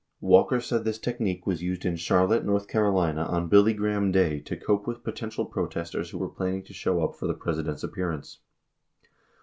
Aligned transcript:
55 0.15 0.27
Walker 0.29 0.59
said 0.59 0.83
this 0.83 0.97
technique 0.97 1.45
was 1.45 1.61
used 1.61 1.85
in 1.85 1.95
Charlotte, 1.95 2.41
N.C., 2.43 2.75
on 2.75 3.47
Billy 3.47 3.71
Graham 3.75 4.11
Day 4.11 4.39
to 4.39 4.57
cope 4.57 4.87
with 4.87 5.03
potential 5.03 5.45
protesters 5.45 6.09
who 6.09 6.17
were 6.17 6.27
planning 6.27 6.63
to 6.63 6.73
show 6.73 7.03
up 7.03 7.15
for 7.15 7.27
the 7.27 7.35
President's 7.35 7.83
appearance. 7.83 8.39